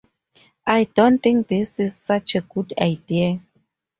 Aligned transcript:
I 0.65 0.85
don't 0.85 1.21
think 1.21 1.47
this 1.47 1.79
is 1.79 1.95
such 1.95 2.33
a 2.33 2.41
good 2.41 2.73
idea. 2.75 3.39